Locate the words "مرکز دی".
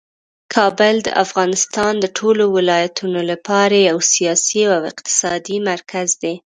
5.71-6.35